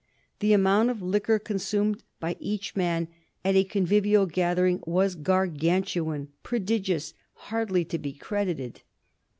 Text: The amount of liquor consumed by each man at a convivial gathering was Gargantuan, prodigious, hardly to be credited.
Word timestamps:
The 0.39 0.51
amount 0.53 0.89
of 0.89 1.03
liquor 1.03 1.37
consumed 1.37 2.01
by 2.19 2.35
each 2.39 2.75
man 2.75 3.07
at 3.45 3.55
a 3.55 3.63
convivial 3.63 4.25
gathering 4.25 4.81
was 4.87 5.13
Gargantuan, 5.13 6.29
prodigious, 6.41 7.13
hardly 7.33 7.85
to 7.85 7.99
be 7.99 8.13
credited. 8.13 8.81